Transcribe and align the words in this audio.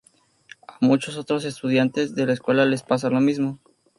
A 0.67 0.77
muchos 0.81 1.15
otros 1.17 1.45
estudiantes 1.45 2.15
de 2.15 2.25
la 2.25 2.33
escuela 2.33 2.65
les 2.65 2.81
pasa 2.81 3.11
lo 3.11 3.21
mismo. 3.21 3.59